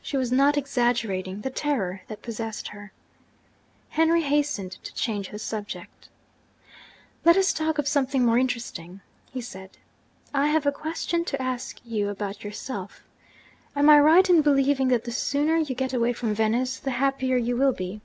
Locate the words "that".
2.06-2.22, 14.94-15.02